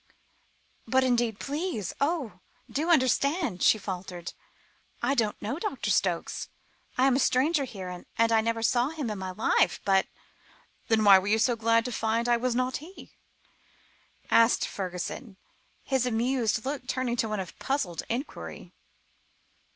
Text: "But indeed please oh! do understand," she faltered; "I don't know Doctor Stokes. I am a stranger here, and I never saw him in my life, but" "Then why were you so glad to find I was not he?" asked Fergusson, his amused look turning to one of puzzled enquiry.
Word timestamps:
"But 0.87 1.03
indeed 1.03 1.39
please 1.39 1.93
oh! 2.01 2.39
do 2.71 2.89
understand," 2.89 3.61
she 3.61 3.77
faltered; 3.77 4.33
"I 5.03 5.13
don't 5.13 5.39
know 5.43 5.59
Doctor 5.59 5.91
Stokes. 5.91 6.49
I 6.97 7.05
am 7.05 7.15
a 7.15 7.19
stranger 7.19 7.65
here, 7.65 7.89
and 8.17 8.31
I 8.31 8.41
never 8.41 8.63
saw 8.63 8.89
him 8.89 9.11
in 9.11 9.19
my 9.19 9.29
life, 9.29 9.79
but" 9.85 10.07
"Then 10.87 11.03
why 11.03 11.19
were 11.19 11.27
you 11.27 11.37
so 11.37 11.55
glad 11.55 11.85
to 11.85 11.91
find 11.91 12.27
I 12.27 12.37
was 12.37 12.55
not 12.55 12.77
he?" 12.77 13.11
asked 14.31 14.67
Fergusson, 14.67 15.37
his 15.83 16.07
amused 16.07 16.65
look 16.65 16.87
turning 16.87 17.15
to 17.17 17.29
one 17.29 17.39
of 17.39 17.59
puzzled 17.59 18.01
enquiry. 18.09 18.73